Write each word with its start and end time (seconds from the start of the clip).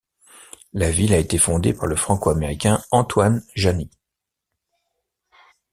La 0.73 0.89
ville 0.89 1.13
a 1.13 1.19
été 1.19 1.37
fondée 1.37 1.75
par 1.75 1.85
le 1.85 1.95
franco-américain 1.95 2.81
Antoine 2.89 3.43
Janis. 3.53 3.91